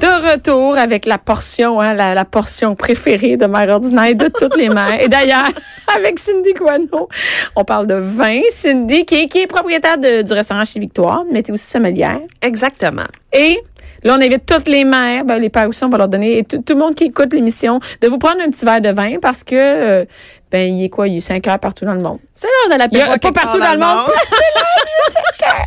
[0.00, 4.56] De retour avec la portion, hein, la, la portion préférée de Mère Ordinaire de toutes
[4.56, 5.00] les mères.
[5.00, 5.48] Et d'ailleurs,
[5.94, 7.08] avec Cindy Guano,
[7.54, 8.40] on parle de vin.
[8.50, 12.18] Cindy, qui est, qui est propriétaire de- du restaurant chez Victoire, mais t'es aussi sommelière.
[12.40, 13.04] Exactement.
[13.32, 13.58] Et
[14.02, 16.44] là, on invite toutes les mères, ben, les pères aussi, on va leur donner, et
[16.44, 19.18] tout, tout le monde qui écoute l'émission, de vous prendre un petit verre de vin
[19.20, 20.04] parce que, euh,
[20.50, 21.08] ben, il est quoi?
[21.08, 22.18] Il est 5 heures partout dans le monde.
[22.32, 23.18] C'est l'heure de Il y a, l'apéro.
[23.18, 24.00] pas partout dans le monde.
[24.30, 25.66] C'est là, il est 5 heures.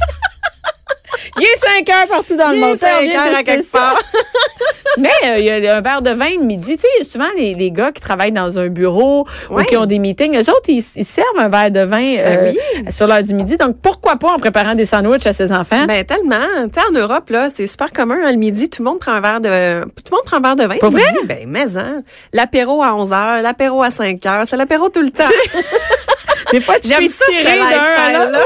[1.39, 2.75] Il est 5 heures partout dans le Il monde.
[2.75, 4.01] est Ça, on cinq vient heures de à quelque part.
[4.97, 6.77] Mais euh, il y a un verre de vin le midi.
[6.77, 9.97] Tu sais, souvent, les, les gars qui travaillent dans un bureau ou qui ont des
[9.99, 12.51] meetings, eux autres, ils, ils servent un verre de vin euh,
[12.83, 13.57] Ben sur l'heure du midi.
[13.57, 15.85] Donc, pourquoi pas en préparant des sandwichs à ses enfants?
[15.87, 16.35] Ben tellement.
[16.71, 18.17] Tu sais, en Europe, là, c'est super commun.
[18.23, 20.41] hein, le midi, tout le monde prend un verre de, tout le monde prend un
[20.41, 20.77] verre de vin.
[20.77, 21.01] Pas vrai?
[21.01, 21.17] midi.
[21.25, 22.03] Ben, mais, hein.
[22.31, 24.45] L'apéro à 11 heures, l'apéro à 5 heures.
[24.47, 25.23] C'est l'apéro tout le temps.
[26.51, 28.39] des fois, tu J'aime ça, ce lifestyle-là.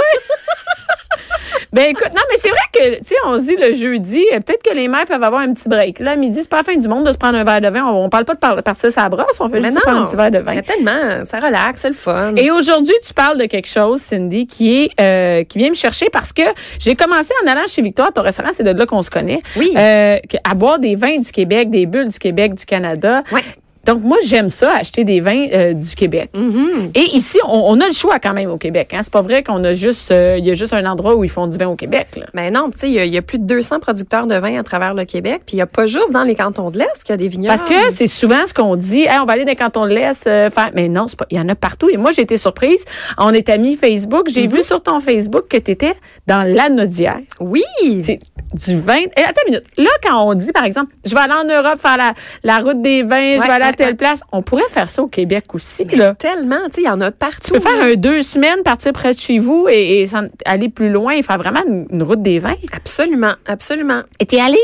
[1.73, 4.39] Ben écoute, non, mais c'est vrai que, tu sais, on se dit le jeudi, euh,
[4.39, 5.99] peut-être que les mères peuvent avoir un petit break.
[5.99, 7.67] Là, à midi, c'est pas la fin du monde de se prendre un verre de
[7.67, 7.85] vin.
[7.85, 10.05] On, on parle pas de par- partir sa brosse, on fait Mais juste prendre un
[10.05, 10.55] petit verre de vin.
[10.55, 11.25] Mais tellement.
[11.25, 12.33] Ça relaxe, c'est le fun.
[12.35, 16.09] Et aujourd'hui, tu parles de quelque chose, Cindy, qui est euh, qui vient me chercher
[16.09, 16.43] parce que
[16.79, 19.39] j'ai commencé en allant chez Victoire, ton restaurant, c'est de là qu'on se connaît.
[19.55, 19.73] Oui.
[19.77, 23.23] Euh, à boire des vins du Québec, des bulles du Québec, du Canada.
[23.31, 23.41] Ouais.
[23.87, 26.29] Donc moi j'aime ça acheter des vins euh, du Québec.
[26.35, 26.91] Mm-hmm.
[26.95, 28.91] Et ici on, on a le choix quand même au Québec.
[28.93, 28.99] Hein?
[29.01, 31.29] C'est pas vrai qu'on a juste euh, il y a juste un endroit où ils
[31.29, 32.07] font du vin au Québec.
[32.15, 32.27] Là.
[32.33, 34.63] Ben non, tu sais, il y, y a plus de 200 producteurs de vin à
[34.63, 37.11] travers le Québec, puis il y a pas juste dans les cantons de l'Est qu'il
[37.11, 37.57] y a des vignobles.
[37.57, 39.95] Parce que c'est souvent ce qu'on dit, Hey, on va aller dans quand on le
[39.95, 40.71] laisse euh, faire.
[40.73, 41.25] Mais non, c'est pas.
[41.29, 41.89] Il y en a partout.
[41.89, 42.83] Et moi, j'ai été surprise.
[43.17, 44.27] On est amis Facebook.
[44.29, 45.95] J'ai vu sur ton Facebook que tu étais
[46.27, 47.19] dans l'anodière.
[47.39, 47.63] oui,
[48.03, 48.19] C'est
[48.53, 48.95] du vin.
[48.95, 49.67] Et attends une minute.
[49.77, 52.13] Là, quand on dit, par exemple, je vais aller en Europe faire la,
[52.43, 53.95] la route des vins, je vais aller à telle ouais.
[53.95, 55.85] place, on pourrait faire ça au Québec aussi.
[55.85, 56.15] là.
[56.15, 57.39] tellement, tu sais, il y en a partout.
[57.45, 60.05] Tu peux faire un deux semaines, partir près de chez vous et,
[60.45, 62.55] aller plus loin et faire vraiment une, une route des vins.
[62.73, 64.01] Absolument, absolument.
[64.19, 64.59] Et t'es allé?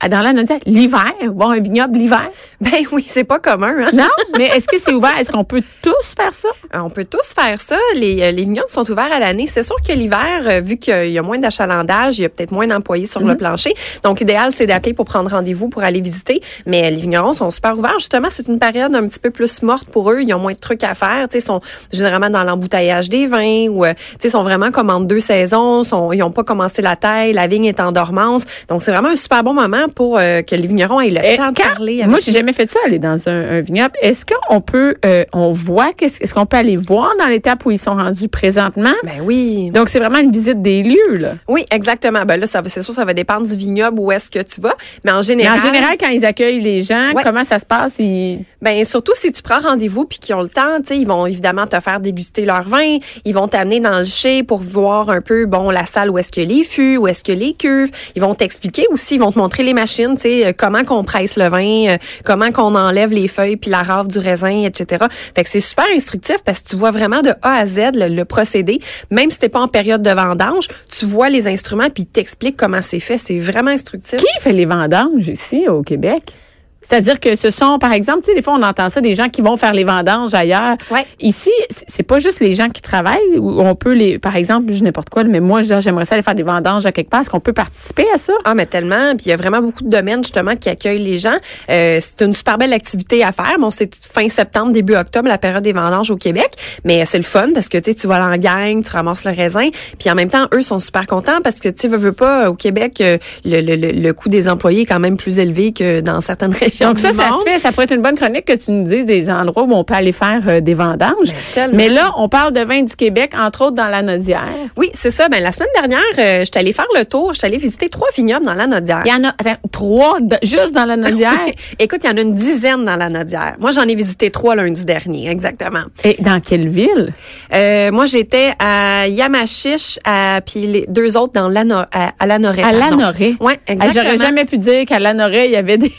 [0.00, 2.30] À- dans l'anodière l'hiver, voir un vignoble l'hiver?
[2.60, 3.74] Ben oui, c'est pas commun.
[3.86, 3.90] Hein?
[3.92, 5.16] Non, mais est-ce que c'est ouvert?
[5.18, 6.48] Est-ce qu'on peut tous faire ça?
[6.74, 7.76] Euh, On peut tous faire ça.
[7.94, 9.46] Les, euh, les vignobles sont ouverts à l'année.
[9.46, 12.52] C'est sûr que l'hiver, euh, vu qu'il y a moins d'achalandage, il y a peut-être
[12.52, 13.28] moins d'employés sur Mhm.
[13.28, 13.74] le plancher.
[14.02, 16.40] Donc, l'idéal, c'est d'appeler pour prendre rendez-vous pour aller visiter.
[16.66, 17.98] Mais les vignerons sont super ouverts.
[17.98, 20.20] Justement, c'est une période un petit peu plus morte pour eux.
[20.22, 21.28] Ils ont moins de trucs à faire.
[21.28, 21.60] Tu sais, ils sont
[21.92, 25.84] généralement dans l'embouteillage des vins ou, tu sais, ils sont vraiment comme en deux saisons.
[25.84, 27.32] Sont, ils n'ont pas commencé la taille.
[27.32, 28.42] La vigne est en dormance.
[28.68, 31.36] Donc, c'est vraiment un super bon moment pour euh, que les vignerons aient le Eh,
[31.36, 31.96] temps de parler.
[32.04, 33.92] moi, avec j'ai jamais fait ça, aller dans un, un vignoble.
[34.02, 37.70] Est-ce qu'on peut, euh, on voit, qu'est-ce est-ce qu'on peut aller voir dans l'étape où
[37.70, 38.92] ils sont rendus présentement?
[39.04, 39.70] Ben oui.
[39.70, 41.34] Donc, c'est vraiment une visite des lieux, là.
[41.48, 42.24] Oui, exactement.
[42.24, 44.60] Ben là, ça va, c'est sûr, ça va dépendre du vignoble où est-ce que tu
[44.60, 44.74] vas.
[45.04, 47.22] Mais en Mais général, en général, quand ils accueillent les gens, Ouais.
[47.24, 47.94] comment ça se passe?
[47.98, 48.44] Ils...
[48.62, 51.26] ben surtout si tu prends rendez-vous puis qu'ils ont le temps, tu sais, ils vont
[51.26, 52.98] évidemment te faire déguster leur vin.
[53.24, 56.30] Ils vont t'amener dans le chai pour voir un peu, bon, la salle où est-ce
[56.32, 57.90] que les fûts, où est-ce que les cuves.
[58.14, 61.36] Ils vont t'expliquer aussi, ils vont te montrer les tu sais, euh, comment qu'on presse
[61.36, 65.06] le vin, euh, comment qu'on enlève les feuilles puis la rave du raisin, etc.
[65.34, 68.24] Fait que c'est super instructif parce que tu vois vraiment de A à Z le,
[68.24, 68.80] procédé.
[69.10, 72.56] Même si t'es pas en période de vendange, tu vois les instruments puis ils t'expliquent
[72.56, 73.18] comment c'est fait.
[73.18, 74.18] C'est vraiment instructif.
[74.18, 76.34] Qui fait les vendanges ici, au Québec?
[76.82, 79.28] C'est-à-dire que ce sont, par exemple, tu sais, des fois, on entend ça, des gens
[79.28, 80.76] qui vont faire les vendanges ailleurs.
[80.90, 81.06] Ouais.
[81.20, 81.50] Ici,
[81.86, 85.10] c'est- pas juste les gens qui travaillent, où on peut les, par exemple, je n'importe
[85.10, 87.20] quoi, mais moi, dis, j'aimerais ça aller faire des vendanges à quelque part.
[87.20, 88.32] Est-ce qu'on peut participer à ça?
[88.44, 89.14] Ah, mais tellement.
[89.14, 91.36] Puis il y a vraiment beaucoup de domaines, justement, qui accueillent les gens.
[91.70, 93.56] Euh, c'est une super belle activité à faire.
[93.60, 96.50] Bon, c'est fin septembre, début octobre, la période des vendanges au Québec.
[96.84, 99.32] Mais c'est le fun parce que, tu sais, tu vas en gang, tu ramasses le
[99.32, 99.68] raisin.
[99.98, 102.50] Puis en même temps, eux sont super contents parce que, tu sais, veux, veux pas,
[102.50, 105.72] au Québec, euh, le, le, le, le coût des employés est quand même plus élevé
[105.72, 107.58] que dans certaines régions Donc ça, ça se fait.
[107.58, 109.94] Ça pourrait être une bonne chronique que tu nous dises des endroits où on peut
[109.94, 111.32] aller faire euh, des vendanges.
[111.54, 111.76] tellement.
[111.76, 114.46] Mais là, on parle de vin du Québec, entre autres dans la Nodière.
[114.76, 115.28] Oui, c'est ça.
[115.28, 117.34] Ben, la semaine dernière, euh, j'étais allée faire le tour.
[117.34, 119.02] J'étais allée visiter trois vignobles dans la Nodière.
[119.04, 121.32] Il y en a attends, trois de- juste dans la Nodière?
[121.78, 123.56] Écoute, il y en a une dizaine dans la Nodière.
[123.58, 125.82] Moi, j'en ai visité trois lundi dernier, exactement.
[126.04, 127.12] Et dans quelle ville?
[127.54, 132.62] Euh, moi, j'étais à Yamachiche, à, puis les deux autres dans l'Ano- à, à Lanoret.
[132.62, 132.96] À pardon.
[132.98, 133.34] Lanoret.
[133.40, 134.04] Ouais, Ah, exactement.
[134.04, 135.92] J'aurais jamais pu dire qu'à Lanoret, il y avait des...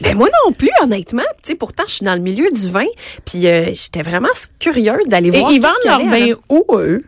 [0.00, 1.22] Ben, moi non plus, honnêtement.
[1.42, 2.86] Tu sais, pourtant, je suis dans le milieu du vin,
[3.24, 5.52] puis euh, j'étais vraiment curieuse d'aller Et voir.
[5.52, 7.04] ils qu'est-ce vendent leur vin où, eux?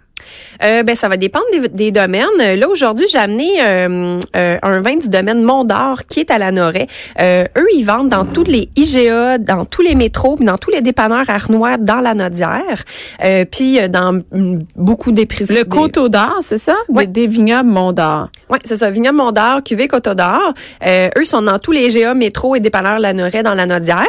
[0.63, 2.25] Euh, ben, ça va dépendre des, des domaines.
[2.39, 6.39] Là, aujourd'hui, j'ai amené euh, euh, un vin du domaine Mont d'Or qui est à
[6.39, 6.87] la Noret.
[7.21, 10.71] Euh, eux, ils vendent dans tous les IGA, dans tous les métros, puis dans tous
[10.71, 12.85] les dépanneurs arnois dans la Nodière,
[13.23, 14.19] euh, puis euh, dans
[14.75, 15.55] beaucoup d'épiceries.
[15.55, 16.75] Le Coteau d'Or, c'est ça?
[16.89, 17.07] Ouais.
[17.07, 18.29] Des, des vignobles Mont d'Or.
[18.51, 18.91] Oui, c'est ça.
[18.91, 20.55] Vignoble Mont d'Or, Cuvée Coteau d'Or.
[20.85, 24.07] Euh, eux sont dans tous les IGA, métros et dépanneurs la Noret dans la Nodière.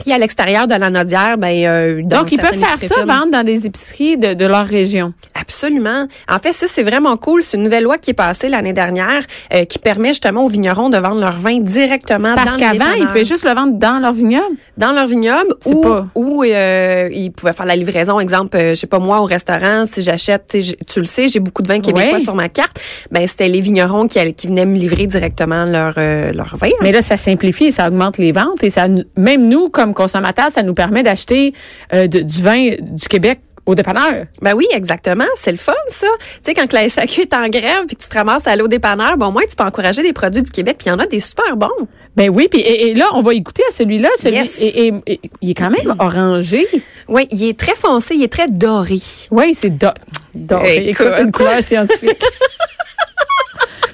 [0.00, 3.30] Puis à l'extérieur de la Nodière, ben euh, dans Donc, ils peuvent faire ça, vendre
[3.32, 5.14] dans des épiceries de, de leur région.
[5.56, 6.06] Absolument.
[6.28, 7.42] En fait, ça, c'est vraiment cool.
[7.42, 9.22] C'est une nouvelle loi qui est passée l'année dernière
[9.54, 12.92] euh, qui permet justement aux vignerons de vendre leur vin directement Parce dans le qu'avant,
[12.92, 14.54] ils pouvaient juste le vendre dans leur vignoble.
[14.76, 18.20] dans leur vignoble ou, pas- ou euh, ils pouvaient faire la livraison.
[18.20, 21.06] Exemple, euh, je sais pas moi, au restaurant, si j'achète, tu sais, j'ai- tu le
[21.06, 22.78] sais, j'ai beaucoup de vins québécois sur ma carte.
[23.10, 26.68] Ben, c'était les vignerons qui, venaient me livrer directement leur, euh, leur vin.
[26.82, 28.62] Mais là, ça simplifie et ça augmente les ventes.
[28.62, 28.86] Et ça,
[29.16, 31.54] même nous, comme consommateurs, ça nous permet d'acheter
[31.94, 34.24] euh, du vin du Québec au dépanneur.
[34.40, 35.24] Ben oui, exactement.
[35.36, 36.06] C'est le fun, ça.
[36.18, 38.62] Tu sais, quand la SAQ est en grève puis que tu te ramasses à aller
[38.62, 40.92] au dépanneur, bon, au moins, tu peux encourager des produits du Québec puis il y
[40.92, 41.68] en a des super bons.
[42.16, 44.08] Ben oui, puis et, et là, on va y goûter à celui-là.
[44.18, 44.56] Celui, Yes.
[44.60, 46.66] et, et- et il est quand même orangé.
[47.08, 48.98] Oui, il est très foncé, il est très doré.
[49.30, 49.88] Oui, c'est do
[50.34, 50.88] doré.
[50.88, 51.06] Écoute.
[51.06, 52.22] Écoute, une couleur scientifique.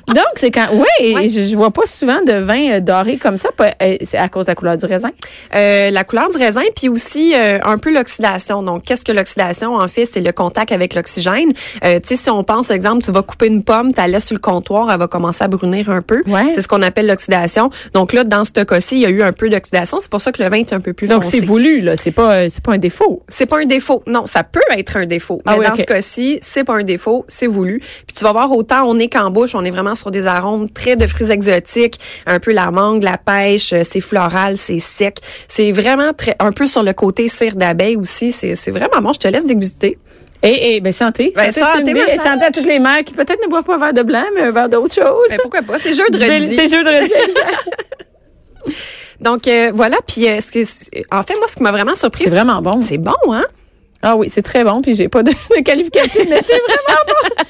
[0.08, 0.66] Donc, c'est quand.
[0.72, 1.28] Oui, Ouais.
[1.28, 3.49] je, je vois pas souvent de vin euh, doré comme ça.
[3.60, 5.10] euh, C'est à cause de la couleur du raisin?
[5.54, 8.62] Euh, la couleur du raisin, puis aussi euh, un peu l'oxydation.
[8.62, 9.76] Donc, qu'est-ce que l'oxydation?
[9.76, 11.52] En fait, c'est le contact avec l'oxygène.
[11.84, 14.26] Euh, tu sais, si on pense, exemple, tu vas couper une pomme, tu la laisses
[14.26, 16.22] sur le comptoir, elle va commencer à brunir un peu.
[16.26, 16.52] Ouais.
[16.55, 17.70] C'est ce qu'on appelle l'oxydation.
[17.94, 19.98] Donc là, dans ce cas-ci, il y a eu un peu d'oxydation.
[20.00, 21.40] C'est pour ça que le vin est un peu plus Donc, foncé.
[21.40, 21.96] c'est voulu, là.
[21.96, 23.22] C'est pas, euh, c'est pas un défaut.
[23.28, 24.02] C'est pas un défaut.
[24.06, 25.40] Non, ça peut être un défaut.
[25.46, 27.81] Ah mais oui, dans ce cas-ci, c'est pas un défaut, c'est voulu.
[28.06, 30.68] Puis tu vas voir autant on est qu'en bouche, on est vraiment sur des arômes
[30.68, 35.18] très de fruits exotiques, un peu la mangue, la pêche, euh, c'est floral, c'est sec.
[35.48, 39.12] C'est vraiment très un peu sur le côté cire d'abeille aussi, c'est c'est vraiment bon,
[39.12, 39.98] je te laisse déguster.
[40.44, 41.32] Et, et ben, santé.
[41.36, 42.20] Ben, santé, chère.
[42.20, 44.40] santé à toutes les mères qui peut-être ne boivent pas un verre de blanc, mais
[44.42, 45.26] un verre d'autre chose.
[45.30, 46.56] Mais pourquoi pas, c'est jeu de bel- redis.
[46.56, 47.68] C'est jeu de exact.
[49.20, 50.38] Donc euh, voilà, puis euh,
[51.12, 52.80] en fait moi ce qui m'a vraiment surpris, C'est vraiment bon.
[52.82, 53.44] c'est bon hein?
[54.02, 57.12] Ah oui, c'est très bon, puis j'ai pas de, de qualificatif, mais c'est vraiment bon.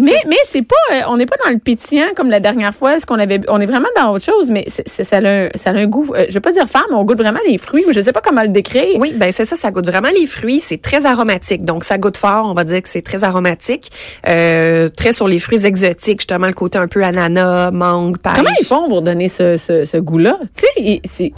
[0.00, 2.98] Mais mais c'est pas, euh, on n'est pas dans le pétillant comme la dernière fois,
[2.98, 5.48] ce qu'on avait, on est vraiment dans autre chose, mais c'est, c'est- ça, a un,
[5.54, 7.58] ça a un goût, euh, je veux pas dire femme, mais on goûte vraiment les
[7.58, 8.96] fruits, ou je sais pas comment le décrire.
[8.98, 11.64] Oui, ben c'est ça, ça goûte vraiment les fruits, c'est très aromatique.
[11.66, 13.90] Donc ça goûte fort, on va dire que c'est très aromatique,
[14.26, 18.32] euh, très sur les fruits exotiques, justement le côté un peu ananas, mangue, pêche.
[18.36, 20.38] Comment ils font pour donner ce, ce, ce goût-là?
[20.56, 21.32] Tu sais, c'est-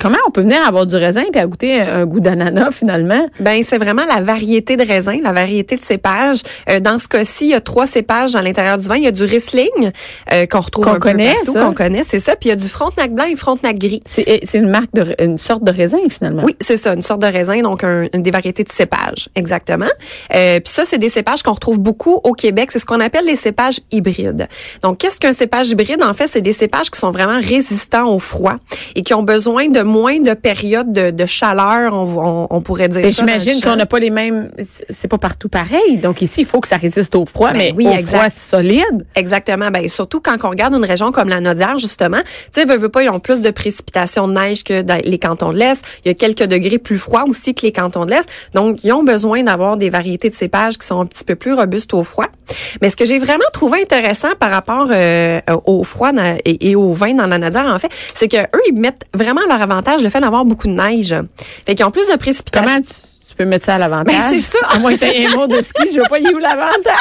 [0.00, 3.28] comment on peut venir avoir du raisin puis à goûter un, un goût d'ananas finalement?
[3.38, 6.40] Ben c'est vraiment la variété de raisin, la variété de cépages.
[6.68, 8.96] Euh, dans ce cas-ci, il y a trois cépages à l'intérieur du vin.
[8.96, 9.90] Il y a du Riesling
[10.32, 11.64] euh, qu'on retrouve Qu'on un peu connaît, partout, ça.
[11.64, 12.36] qu'on connaît, c'est ça.
[12.36, 14.02] Puis il y a du Frontenac blanc et Frontenac gris.
[14.08, 16.42] C'est, c'est une marque de, une sorte de raisin finalement.
[16.44, 19.86] Oui, c'est ça, une sorte de raisin, donc un, une des variétés de cépages, exactement.
[20.34, 22.70] Euh, Puis ça, c'est des cépages qu'on retrouve beaucoup au Québec.
[22.72, 24.48] C'est ce qu'on appelle les cépages hybrides.
[24.82, 26.02] Donc, qu'est-ce qu'un cépage hybride?
[26.02, 28.56] En fait, c'est des cépages qui sont vraiment résistants au froid
[28.94, 32.88] et qui ont besoin de moins de périodes de, de chaleur, on, on, on pourrait
[32.88, 33.22] dire Ben, ça.
[33.22, 34.50] dans J'imagine qu'on n'a pas les mêmes.
[34.88, 35.96] C'est pas partout pareil.
[35.96, 38.08] Donc ici, il faut que ça résiste au froid, Ben mais oui, au exact.
[38.08, 39.06] froid solide.
[39.14, 39.70] Exactement.
[39.70, 42.20] Ben, surtout quand on regarde une région comme la Nodière, justement,
[42.52, 45.52] tu sais, veux pas, ils ont plus de précipitations de neige que dans les cantons
[45.52, 45.82] de l'Est.
[46.04, 48.28] Il y a quelques degrés plus froids aussi que les cantons de l'Est.
[48.54, 51.54] Donc, ils ont besoin d'avoir des variétés de cépages qui sont un petit peu plus
[51.54, 52.26] robustes au froid.
[52.80, 56.10] Mais ce que j'ai vraiment trouvé intéressant par rapport euh, au froid
[56.44, 59.60] et au vin dans la Nodière, en fait, c'est que eux, ils mettent vraiment leur
[59.60, 61.14] avantage le fait d'avoir beaucoup de neige.
[61.66, 63.07] Fait qu'ils ont plus de précipitations.
[63.38, 64.12] Tu peux mettre ça à l'avantage?
[64.16, 64.58] Ben, c'est ça.
[64.68, 66.98] À moins que un mot de ski, je vois pas, est où l'avantage?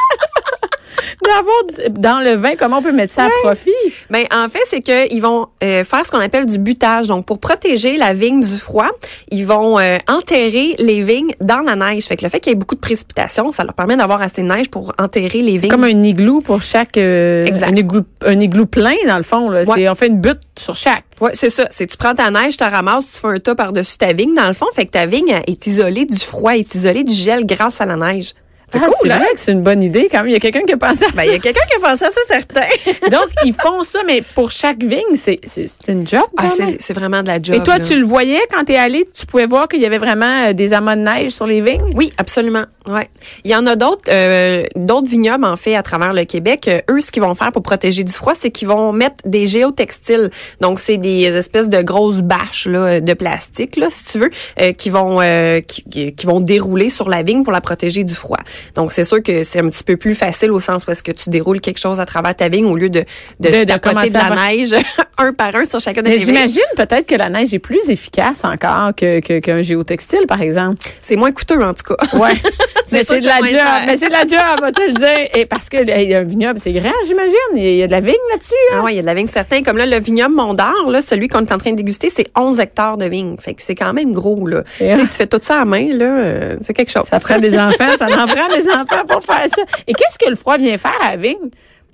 [1.25, 3.71] D'avoir dans le vin, comment on peut mettre ça à profit?
[4.09, 7.07] Ben en fait, c'est que ils vont euh, faire ce qu'on appelle du butage.
[7.07, 8.89] Donc pour protéger la vigne du froid,
[9.29, 12.05] ils vont euh, enterrer les vignes dans la neige.
[12.05, 14.41] Fait que le fait qu'il y ait beaucoup de précipitations, ça leur permet d'avoir assez
[14.41, 15.69] de neige pour enterrer les vignes.
[15.71, 17.71] Comme un igloo pour chaque euh, Exact.
[17.71, 19.75] un igloo un igloo plein dans le fond là, Ouais.
[19.75, 21.03] c'est on fait une butte sur chaque.
[21.21, 21.65] Ouais, c'est ça.
[21.69, 24.33] C'est tu prends ta neige, tu la ramasses, tu fais un tas par-dessus ta vigne
[24.35, 27.45] dans le fond, fait que ta vigne est isolée du froid, est isolée du gel
[27.45, 28.33] grâce à la neige.
[28.73, 29.17] C'est Ah, cool, hein?
[29.19, 30.27] vrai que c'est une bonne idée quand même.
[30.27, 31.25] Il y a quelqu'un qui a pensé à Ben, ça.
[31.25, 32.65] il y a quelqu'un qui a pensé à ça, certain.
[33.11, 35.39] Donc, ils font ça, mais pour chaque vigne, c'est
[35.87, 36.23] une job.
[36.37, 37.55] Ah, c'est c'est vraiment de la job.
[37.55, 37.85] Et toi, là.
[37.85, 40.53] tu le voyais quand tu es allé, tu pouvais voir qu'il y avait vraiment euh,
[40.53, 41.93] des amas de neige sur les vignes?
[41.95, 42.65] Oui, absolument.
[42.89, 43.09] Ouais.
[43.45, 46.67] Il y en a d'autres, euh, d'autres vignobles en fait à travers le Québec.
[46.67, 49.45] Euh, eux, ce qu'ils vont faire pour protéger du froid, c'est qu'ils vont mettre des
[49.45, 50.29] géotextiles.
[50.61, 54.29] Donc, c'est des espèces de grosses bâches là, de plastique, là, si tu veux,
[54.61, 58.13] euh, qui vont euh, qui, qui vont dérouler sur la vigne pour la protéger du
[58.13, 58.39] froid.
[58.75, 61.11] Donc, c'est sûr que c'est un petit peu plus facile au sens où est-ce que
[61.11, 63.03] tu déroules quelque chose à travers ta vigne au lieu de,
[63.39, 64.73] de, De- la neige
[65.17, 68.93] un par un sur chacun des j'imagine peut-être que la neige est plus efficace encore
[68.95, 70.77] que que- qu'un géotextile, par exemple.
[71.01, 72.17] C'est moins coûteux, en tout cas.
[72.17, 72.33] Ouais.
[72.91, 73.83] mais c'est de la job.
[73.87, 75.27] Mais c'est de la job, va te le dire.
[75.33, 77.33] Et parce que là, il y a un vignoble, c'est grand, j'imagine.
[77.55, 78.53] Il y a de la vigne là-dessus.
[78.71, 78.77] hein?
[78.79, 79.63] Ah ouais, il y a de la vigne certain.
[79.63, 82.59] Comme là, le vignoble Mondor, là, celui qu'on est en train de déguster, c'est 11
[82.59, 83.35] hectares de vigne.
[83.39, 84.63] Fait que c'est quand même gros, là.
[84.77, 84.97] Tu sais, ah.
[85.01, 87.05] tu fais tout ça à main, là, euh, c'est quelque chose.
[87.09, 89.61] Ça prend des enfants, ça en prend des enfants pour faire ça.
[89.87, 91.37] Et qu'est-ce que le froid vient faire à la vigne?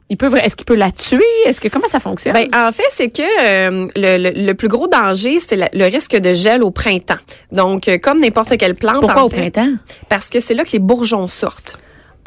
[0.10, 1.24] Il peut, est-ce qu'il peut la tuer?
[1.46, 2.34] Est-ce que comment ça fonctionne?
[2.34, 6.16] Ben, en fait, c'est que euh, le, le- le plus gros danger, c'est le risque
[6.16, 7.18] de gel au printemps.
[7.52, 9.00] Donc, euh, comme n'importe quelle plante.
[9.02, 9.70] Pourquoi en au printemps?
[10.10, 11.80] Parce que c'est là que les bourgeons sortent.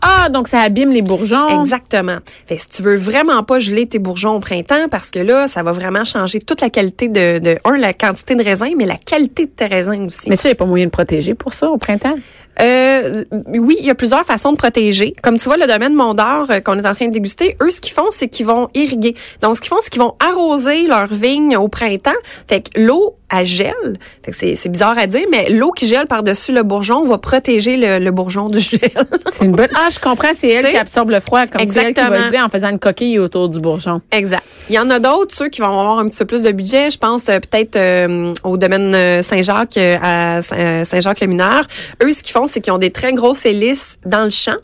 [0.03, 1.63] Ah, donc ça abîme les bourgeons.
[1.63, 2.19] Exactement.
[2.47, 5.63] Fait si tu veux vraiment pas geler tes bourgeons au printemps, parce que là, ça
[5.63, 8.97] va vraiment changer toute la qualité de, de un, la quantité de raisin, mais la
[8.97, 10.29] qualité de tes raisins aussi.
[10.29, 12.17] Mais ça, il n'y a pas moyen de protéger pour ça au printemps?
[12.61, 13.25] Euh,
[13.55, 15.15] oui, il y a plusieurs façons de protéger.
[15.23, 17.81] Comme tu vois, le domaine Mondor euh, qu'on est en train de déguster, eux, ce
[17.81, 19.15] qu'ils font, c'est qu'ils vont irriguer.
[19.43, 22.11] Donc, ce qu'ils font, c'est qu'ils vont arroser leurs vignes au printemps.
[22.49, 23.99] Fait que l'eau, elle gèle.
[24.25, 27.19] Fait que c'est, c'est bizarre à dire, mais l'eau qui gèle par-dessus le bourgeon va
[27.19, 28.81] protéger le, le bourgeon du gel.
[29.33, 29.69] C'est une bonne.
[29.75, 32.41] Ah, je comprends, c'est elle qui absorbe le froid, comme c'est elle qui va geler
[32.41, 34.01] en faisant une coquille autour du bourgeon.
[34.13, 34.43] exact.
[34.69, 36.91] Il y en a d'autres, ceux qui vont avoir un petit peu plus de budget.
[36.91, 41.67] Je pense euh, peut-être euh, au domaine euh, Saint-Jacques, euh, à Saint- Saint-Jacques-le-Mineur.
[42.03, 44.57] Eux, ce qu'ils font, c'est qu'ils ont des très grosses hélices dans le champ,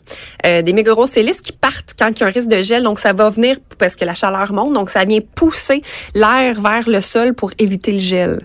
[0.45, 2.83] euh, des méga grosses hélices qui partent quand il y a un risque de gel.
[2.83, 4.73] Donc, ça va venir parce que la chaleur monte.
[4.73, 5.81] Donc, ça vient pousser
[6.15, 8.41] l'air vers le sol pour éviter le gel.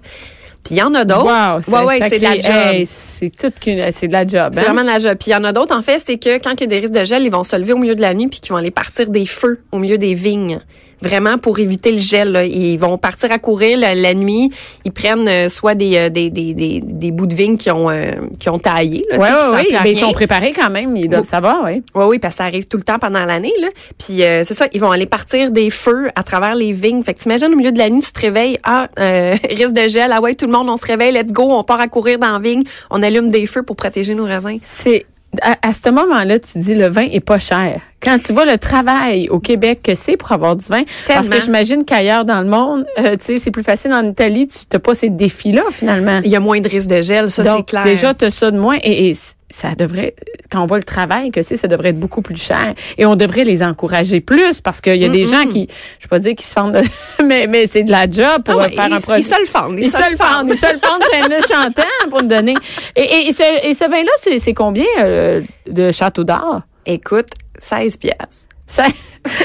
[0.68, 1.24] Puis, il y en a d'autres.
[1.24, 2.52] Wow, c'est ouais, ouais, c'est de la job.
[2.52, 4.52] Hey, c'est tout c'est de la job.
[4.52, 4.64] C'est hein?
[4.64, 5.16] vraiment de la job.
[5.18, 6.78] Puis il y en a d'autres, en fait, c'est que quand il y a des
[6.80, 8.58] risques de gel, ils vont se lever au milieu de la nuit puis qu'ils vont
[8.58, 10.58] aller partir des feux au milieu des vignes.
[11.02, 12.32] Vraiment pour éviter le gel.
[12.32, 12.44] là.
[12.44, 14.50] Ils vont partir à courir la, la nuit.
[14.84, 17.88] Ils prennent euh, soit des, euh, des, des, des, des bouts de vigne qui ont,
[17.90, 19.04] euh, qui ont taillé.
[19.10, 21.26] Là, Ouais, ouais, oui, mais ils sont préparés quand même, ils doivent Oui.
[21.28, 21.82] savoir, oui.
[21.94, 23.52] Oui, oui, parce que ça arrive tout le temps pendant l'année.
[23.60, 23.68] Là.
[23.98, 27.02] Puis euh, c'est ça, ils vont aller partir des feux à travers les vignes.
[27.02, 29.88] Fait que t'imagines au milieu de la nuit, tu te réveilles, ah, euh, risque de
[29.88, 32.18] gel, ah ouais, tout le monde, on se réveille, let's go, on part à courir
[32.18, 34.58] dans la vigne, on allume des feux pour protéger nos raisins.
[34.62, 35.06] C'est
[35.42, 37.80] à, à ce moment-là, tu dis le vin est pas cher.
[38.02, 41.40] Quand tu vois le travail au Québec que c'est pour avoir du vin, parce que
[41.40, 44.78] j'imagine qu'ailleurs dans le monde, euh, tu sais, c'est plus facile en Italie, tu n'as
[44.78, 46.20] pas ces défis-là finalement.
[46.24, 47.84] Il y a moins de risque de gel, ça c'est clair.
[47.84, 49.16] déjà tu as ça de moins et,
[49.50, 50.14] ça devrait
[50.50, 53.16] quand on voit le travail que c'est, ça devrait être beaucoup plus cher et on
[53.16, 56.34] devrait les encourager plus parce qu'il y a des gens qui, je vais pas dire
[56.34, 56.82] qu'ils se fendent, de-
[57.24, 59.22] mais mais c'est de la job pour Ah ouais, faire ils- un produit.
[59.22, 61.40] ils se le fendent, ils se le le fendent, ils se le fendent chez un
[61.64, 62.54] chantant pour nous donner.
[62.96, 66.60] Et, et, et ce, et ce vin-là, c'est c'est combien euh, de Château d'Or?
[66.86, 67.28] Écoute,
[67.58, 68.48] 16 pièces.
[68.66, 68.84] Ça,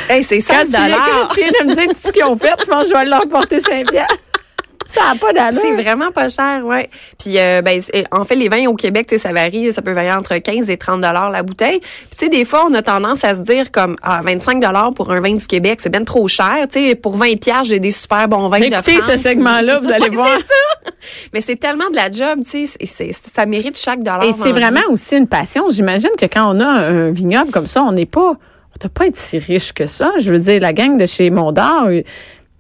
[0.10, 1.32] Hey, c'est quand 16 tu viens, quand dollars.
[1.34, 3.06] tu viens de me dire tout ce qu'ils ont fait, je pense que je vais
[3.06, 4.16] leur porter 5 piastres.
[4.94, 5.60] Ça n'a pas d'allure.
[5.62, 6.90] C'est vraiment pas cher, ouais.
[7.20, 9.82] Puis euh, ben c'est- en fait les vins au Québec, tu sais, ça varie, ça
[9.82, 11.80] peut varier entre 15 et 30 dollars la bouteille.
[11.80, 14.94] Puis tu sais des fois on a tendance à se dire comme ah 25 dollars
[14.94, 17.80] pour un vin du Québec, c'est bien trop cher, tu sais pour 20 pièces, j'ai
[17.80, 19.12] des super bons vins de Écoutez France.
[19.12, 20.28] ce segment-là, vous allez voir.
[20.38, 20.92] c'est ça.
[21.34, 24.24] Mais c'est tellement de la job, tu sais, ça mérite chaque dollar.
[24.24, 25.66] Et c'est vraiment aussi une passion.
[25.70, 29.08] J'imagine que quand on a un vignoble comme ça, on n'est pas, on doit pas
[29.08, 30.12] être si riche que ça.
[30.20, 32.02] Je veux dire, la gang de chez Mondor, euh,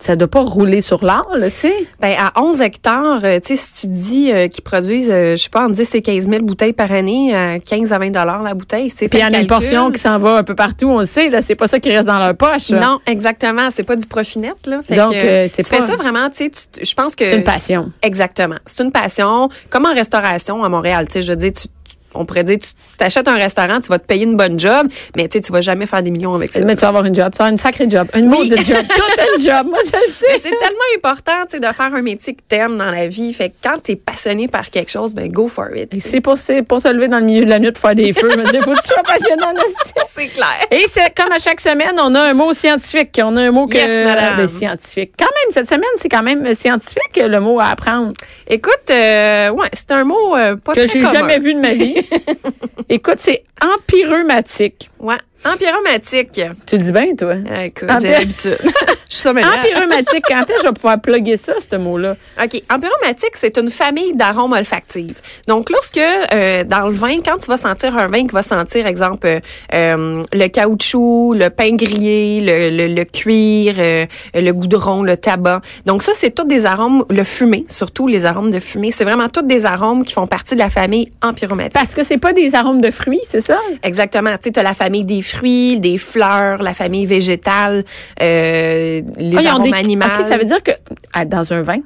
[0.03, 1.73] ça doit pas rouler sur l'or, là, tu sais?
[2.01, 5.43] Ben, à 11 hectares, euh, tu sais, si tu dis euh, qu'ils produisent, euh, je
[5.43, 8.43] sais pas, entre 10 et 15 000 bouteilles par année, à 15 à 20 dollars
[8.43, 10.55] la bouteille, c'est Puis il y en a une portion qui s'en va un peu
[10.55, 12.69] partout, on le sait, là, c'est pas ça qui reste dans leur poche.
[12.71, 13.69] Non, exactement.
[13.73, 14.81] C'est pas du profit net, là.
[14.85, 17.23] Fait Donc, euh, c'est tu fais pas- ça vraiment, tu sais, je pense que.
[17.23, 17.91] C'est une passion.
[18.01, 18.57] Exactement.
[18.65, 19.47] C'est une passion.
[19.69, 21.67] Comme en restauration à Montréal, tu sais, je veux dire, tu,
[22.15, 25.27] on pourrait dire, tu t'achètes un restaurant, tu vas te payer une bonne job, mais
[25.27, 26.63] tu tu vas jamais faire des millions avec ça.
[26.63, 28.49] Mais tu vas avoir une job, tu vas avoir une sacrée job, une Oui.
[28.49, 30.25] maudite job, toute une job, moi je le Mais sais.
[30.43, 33.33] c'est tellement important, tu de faire un métier que t'aimes dans la vie.
[33.33, 35.93] Fait que quand t'es passionné par quelque chose, ben, go for it.
[35.93, 36.35] Et c'est pour,
[36.67, 38.29] pour te lever dans le milieu de la nuit pour faire des feux.
[38.29, 39.51] Dis, faut que tu sois passionnant.
[39.53, 39.93] esti.
[40.15, 40.67] C'est clair.
[40.69, 43.19] Et c'est comme à chaque semaine, on a un mot scientifique.
[43.23, 44.37] On a un mot que Yes, madame.
[44.37, 45.13] ben, scientifique.
[45.17, 48.13] Quand même, cette semaine, c'est quand même scientifique le mot à apprendre
[48.47, 51.95] Écoute, euh, ouais, c'est un mot euh, pas que j'ai jamais vu de ma vie.
[52.89, 54.89] Écoute, c'est empyreumatique.
[54.99, 56.41] Ouais, empyromatique.
[56.65, 57.35] Tu le dis bien, toi.
[57.49, 58.57] Ah, Écoute, j'ai l'habitude.
[59.13, 59.29] Je suis.
[59.29, 62.15] Quand est-ce que je vais pouvoir plugger ça, ce mot-là?
[62.43, 62.61] OK.
[62.71, 65.21] Empyromatique, c'est une famille d'arômes olfactifs.
[65.47, 68.87] Donc, lorsque euh, dans le vin, quand tu vas sentir un vin qui va sentir,
[68.87, 69.39] exemple, euh,
[69.73, 75.61] euh, le caoutchouc, le pain grillé, le, le, le cuir, euh, le goudron, le tabac.
[75.85, 78.91] Donc, ça, c'est tous des arômes, le fumé, surtout les arômes de fumée.
[78.91, 81.73] C'est vraiment tous des arômes qui font partie de la famille empyromatique.
[81.73, 83.59] Parce que c'est pas des arômes de fruits, c'est ça?
[83.83, 84.31] Exactement.
[84.31, 85.32] Tu sais, t'as la famille des fruits,
[85.79, 87.83] des fleurs, la famille végétale,
[88.21, 90.05] euh, les Ah, arômes des- animaux.
[90.27, 90.71] Ça veut dire que
[91.13, 91.79] ah, dans un vin,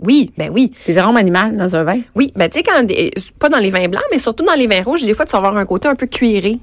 [0.00, 0.72] Oui, ben oui.
[0.86, 2.00] des arômes animaux dans un vin?
[2.14, 4.66] Oui, ben tu sais quand des- pas dans les vins blancs, mais surtout dans les
[4.66, 6.58] vins rouges, des fois tu vas avoir un côté un peu cuiré.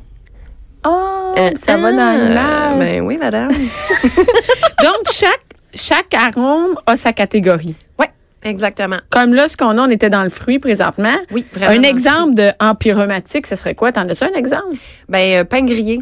[0.85, 2.79] Oh, Euh, ça va dans ah, l'image.
[2.79, 3.49] Ben oui, madame.
[4.83, 5.41] Donc, chaque,
[5.73, 7.75] chaque arôme a sa catégorie.
[7.99, 8.05] oui,
[8.43, 8.97] exactement.
[9.09, 11.15] Comme là, ce qu'on a, on était dans le fruit présentement.
[11.31, 11.79] Oui, vraiment.
[11.79, 12.49] Un exemple de
[13.47, 13.91] ce serait quoi?
[13.91, 14.75] T'en as-tu un exemple?
[15.09, 15.99] Ben, euh, pain grillé.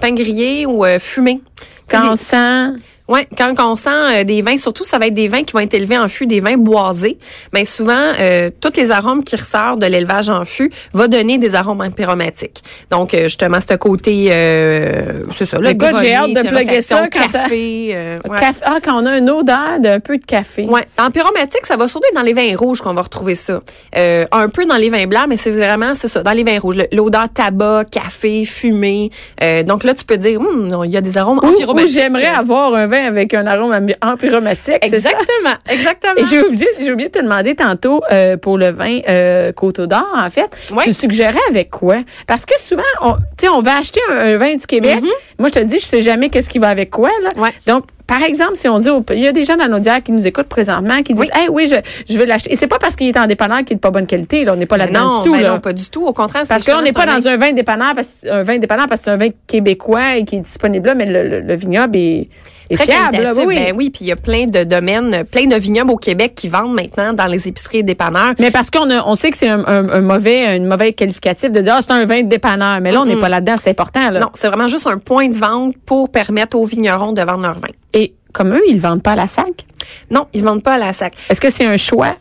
[0.00, 1.40] Pain grillé ou euh, fumé.
[1.88, 2.80] Quand on sent...
[3.08, 5.60] Ouais, quand on sent euh, des vins, surtout ça va être des vins qui vont
[5.60, 7.18] être élevés en fût, des vins boisés.
[7.54, 11.54] Mais souvent, euh, tous les arômes qui ressortent de l'élevage en fût va donner des
[11.54, 12.62] arômes empyromatiques.
[12.90, 17.08] Donc euh, justement, ce côté, euh, c'est ça, le Écoute, j'ai hâte de plugger ça
[17.12, 17.90] quand ça- café.
[17.94, 18.38] euh, ouais.
[18.38, 20.64] Café- Ah, quand on a une odeur d'un peu de café.
[20.66, 23.60] Ouais, empyromatique, ça va surtout être dans les vins rouges qu'on va retrouver ça.
[23.96, 26.58] Euh, un peu dans les vins blancs, mais c'est vraiment c'est ça, dans les vins
[26.58, 29.10] rouges, l'odeur tabac, café, fumé.
[29.42, 31.92] Euh, donc là, tu peux dire, Hum, il y a des arômes Ou, ou empyromatiques.
[31.94, 34.86] j'aimerais avoir un vin avec un arôme empyromatique, ça?
[34.96, 36.12] Exactement, exactement.
[36.16, 39.80] Et j'ai oublié, j'ai oublié de te demander tantôt euh, pour le vin euh, Côte
[39.80, 40.48] d'Or, en fait.
[40.82, 41.98] Tu suggérais avec quoi?
[42.26, 45.00] Parce que souvent, on, tu sais, on va acheter un, un vin du Québec.
[45.38, 47.10] Moi, je te dis, je sais jamais qu'est-ce qui va avec quoi.
[47.22, 47.30] Là.
[47.30, 47.40] Mm-hmm.
[47.40, 47.50] Ouais.
[47.66, 50.04] Donc, par exemple, si on dit, au- il y a des gens dans nos diacs
[50.04, 51.40] qui nous écoutent présentement qui disent, Oui.
[51.42, 51.76] hey, oui, je,
[52.12, 52.50] je vais l'acheter.
[52.52, 54.44] Et c'est pas parce qu'il est en dépanneur qu'il est de pas bonne qualité.
[54.46, 55.32] Là, on n'est pas là-dedans du tout.
[55.34, 55.50] ben là.
[55.50, 56.06] non, pas du tout.
[56.06, 59.00] Au contraire, Parce qu'on n'est pas dans un vin dépanneur, parce, un vin dépanneur parce
[59.00, 61.96] que c'est un vin québécois et qui est disponible là, mais le, le, le vignoble
[61.98, 62.28] est,
[62.76, 63.16] très fiable.
[63.22, 63.56] là, oui.
[63.56, 66.48] Ben oui, puis il y a plein de domaines, plein de vignobles au Québec qui
[66.48, 68.34] vendent maintenant dans les épiceries et dépanneurs.
[68.38, 71.50] Mais parce qu'on a- on sait que c'est un, un- un mauvais, une mauvaise qualificatif
[71.50, 72.80] de dire, ah, c'est un vin de dépanneur.
[72.80, 74.20] Mais là, on n'est pas là-dedans, c'est important, là.
[74.20, 77.54] Non, c'est vraiment juste un point de vente pour permettre aux vignerons de vendre leur
[77.58, 77.68] vin.
[77.94, 79.64] Et comme eux, ils vendent pas à la sac?
[80.10, 81.14] Non, ils vendent pas à la sac.
[81.30, 82.14] Est-ce que c'est un choix?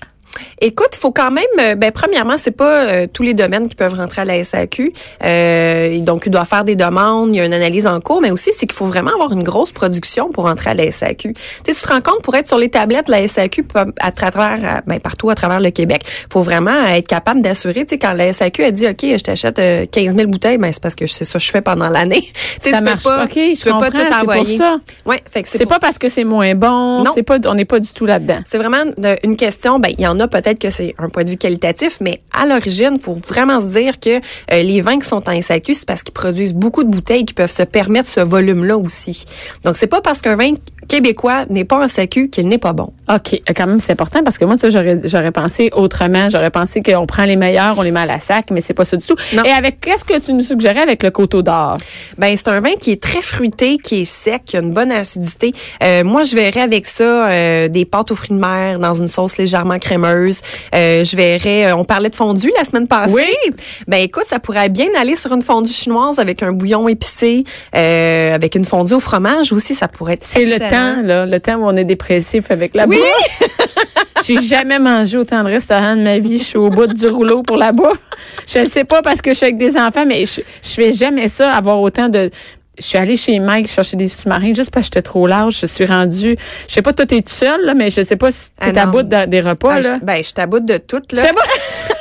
[0.62, 3.76] Écoute, il faut quand même, euh, ben premièrement, c'est pas euh, tous les domaines qui
[3.76, 4.94] peuvent rentrer à la SAQ.
[5.24, 8.32] Euh, donc, il doit faire des demandes, il y a une analyse en cours, mais
[8.32, 11.34] aussi c'est qu'il faut vraiment avoir une grosse production pour rentrer à la SAQ.
[11.66, 13.66] Tu te rends compte pour être sur les tablettes de la SAQ
[14.00, 17.86] à travers, ben partout à travers le Québec, faut vraiment être capable d'assurer.
[17.86, 20.72] Tu sais, quand la SAQ a dit, ok, je t'achète euh, 15 000 bouteilles, ben
[20.72, 22.24] c'est parce que c'est ça que je fais pendant l'année.
[22.64, 23.24] Tu Ça tu peux marche pas, pas.
[23.26, 24.58] OK, tu je peux pas tout c'est pour envoyer.
[24.58, 24.78] ça.
[25.06, 27.04] Ouais, fait que C'est pour- pas parce que c'est moins bon.
[27.04, 27.12] Non.
[27.16, 28.40] C'est pas, on n'est pas du tout là-dedans.
[28.46, 29.80] c'est vraiment de- une question.
[29.80, 32.46] Ben, il y en a peut-être que c'est un point de vue qualitatif, mais à
[32.46, 34.20] l'origine, il faut vraiment se dire que euh,
[34.64, 37.52] les vins qui sont en SAQ, c'est parce qu'ils produisent beaucoup de bouteilles qui peuvent
[37.52, 39.26] se permettre ce volume-là aussi.
[39.64, 40.54] Donc, c'est pas parce qu'un vin
[40.88, 42.94] québécois n'est pas en SAQ qu'il n'est pas bon.
[43.10, 46.30] OK, euh, quand même, c'est important parce que moi, tu sais, j'aurais, j'aurais pensé autrement.
[46.30, 48.86] J'aurais pensé qu'on prend les meilleurs, on les met à la sac, mais c'est pas
[48.86, 49.16] ça du tout.
[49.36, 49.44] Non.
[49.44, 51.78] Et avec, qu'est-ce que tu nous suggérais avec le coteau d'or?
[52.18, 54.92] Ben, c'est un vin qui est très fruité, qui est sec, qui a une bonne
[54.92, 55.54] acidité.
[55.84, 59.08] Euh, moi, je verrais avec ça euh, des pâtes aux fruits de mer dans une
[59.08, 60.07] sauce légèrement crémeuse.
[60.08, 63.14] Euh, je verrais, euh, on parlait de fondue la semaine passée.
[63.14, 63.54] Oui.
[63.88, 67.44] Ben, écoute, ça pourrait bien aller sur une fondue chinoise avec un bouillon épicé,
[67.76, 71.40] euh, avec une fondue au fromage aussi, ça pourrait être C'est le temps, là, le
[71.40, 72.98] temps où on est dépressif avec la Oui.
[72.98, 73.50] bouffe.
[74.26, 76.40] J'ai jamais mangé autant de restaurants de ma vie.
[76.40, 78.00] Je suis au bout du rouleau pour la bouffe.
[78.48, 80.92] Je ne sais pas parce que je suis avec des enfants, mais je, je fais
[80.92, 82.32] jamais ça, avoir autant de...
[82.80, 85.58] Je suis allée chez Mike chercher des sous-marins juste parce que j'étais trop large.
[85.62, 86.38] Je suis rendue...
[86.68, 88.80] Je sais pas, toi, t'es toute seule, là, mais je sais pas si Ah t'es
[88.80, 88.92] à non.
[88.92, 89.94] bout de- des repas, Ah, là.
[90.00, 91.22] je, ben, je t'aboute de tout, là.
[91.24, 91.42] C'est bon?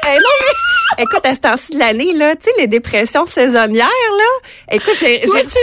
[0.08, 0.28] Eh non,
[0.98, 4.94] mais écoute, à ce temps-ci de l'année, là, tu sais, les dépressions saisonnières, là, écoute,
[5.00, 5.58] j'ai j'ai reçu...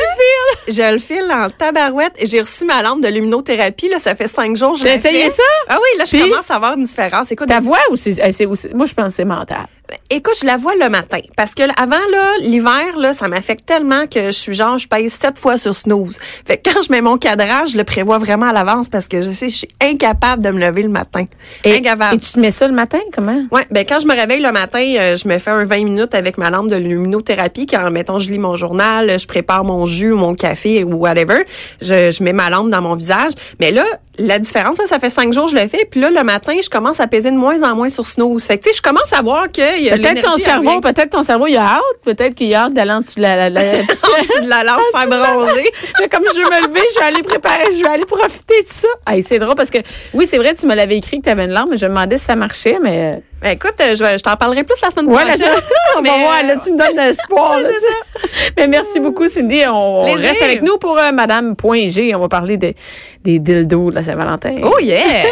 [0.67, 2.11] Je le file en tabarouette.
[2.23, 4.75] J'ai reçu ma lampe de luminothérapie, là, ça fait cinq jours.
[4.75, 5.43] je la essayé ça?
[5.69, 7.31] Ah oui, là, je commence à avoir une différence.
[7.31, 9.65] Écoute, Ta voix ou eh, ou c'est- Moi, je pense que c'est mental.
[10.09, 11.19] Écoute, je la vois le matin.
[11.35, 15.13] Parce que avant, là, l'hiver, là, ça m'affecte tellement que je suis genre, je pèse
[15.13, 16.19] sept fois sur snooze.
[16.45, 19.21] Fait que quand je mets mon cadrage, je le prévois vraiment à l'avance parce que
[19.21, 21.25] je sais, je suis incapable de me lever le matin.
[21.63, 22.15] Et, incapable.
[22.15, 23.41] et tu te mets ça le matin, comment?
[23.51, 26.15] Ouais, ben quand je me réveille le matin, euh, je me fais un 20 minutes
[26.15, 27.65] avec ma lampe de luminothérapie.
[27.65, 31.43] Quand, mettons, je lis mon journal, je prépare mon jus ou mon café ou whatever,
[31.81, 33.33] je, je mets ma lampe dans mon visage.
[33.59, 33.85] Mais là,
[34.19, 35.87] la différence, là, ça fait cinq jours que je le fais.
[35.89, 38.43] Puis là, le matin, je commence à peser de moins en moins sur snooze.
[38.43, 41.09] Fait que, tu sais, je commence à voir que y a Peut-être ton cerveau, peut-être
[41.09, 41.81] ton cerveau, il a hâte.
[42.03, 44.81] Peut-être qu'il a hâte d'aller en dessous de la, la, la- dessous de la lance
[44.95, 45.71] faire bronzer.
[45.99, 48.67] Mais comme je veux me lever, je vais aller préparer, je vais aller profiter de
[48.69, 48.87] ça.
[49.07, 49.79] Hey, c'est drôle parce que,
[50.13, 51.89] oui, c'est vrai, tu me l'avais écrit que tu avais une lampe, mais je me
[51.91, 53.21] demandais si ça marchait, mais.
[53.41, 55.53] Ben, écoute, euh, je, vais- je t'en parlerai plus la semaine Ouais, là, prochaine.
[55.97, 58.53] on va voir, là, euh, tu me donnes là, c'est sais.
[58.57, 59.63] Mais merci beaucoup, Cindy.
[59.67, 62.15] On reste avec nous pour euh, Madame Point G.
[62.15, 62.73] On va parler des,
[63.21, 64.55] des dildos de la Saint-Valentin.
[64.63, 65.23] Oh yeah!